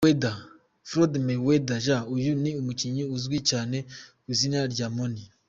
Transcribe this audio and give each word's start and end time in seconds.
Floyd 0.89 1.13
Mayweather 1.25 1.79
Jr: 1.85 2.01
Uyu 2.15 2.31
ni 2.41 2.51
umukinnyi 2.61 3.03
uzwi 3.15 3.37
cyane 3.49 3.77
kw’izina 4.23 4.59
rya 4.73 4.87
"Money". 4.97 5.25